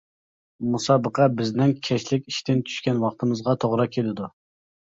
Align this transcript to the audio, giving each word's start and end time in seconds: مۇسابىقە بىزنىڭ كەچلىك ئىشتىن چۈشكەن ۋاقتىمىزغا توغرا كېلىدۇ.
مۇسابىقە 0.75 1.27
بىزنىڭ 1.41 1.75
كەچلىك 1.89 2.31
ئىشتىن 2.33 2.65
چۈشكەن 2.71 3.05
ۋاقتىمىزغا 3.05 3.57
توغرا 3.67 3.87
كېلىدۇ. 3.99 4.33